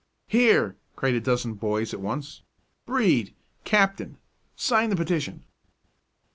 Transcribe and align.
"Here!" 0.25 0.77
cried 0.95 1.13
a 1.13 1.19
dozen 1.21 1.53
boys 1.53 1.93
at 1.93 2.01
once. 2.01 2.41
"Brede, 2.87 3.35
captain! 3.65 4.17
sign 4.55 4.89
the 4.89 4.95
petition!" 4.95 5.43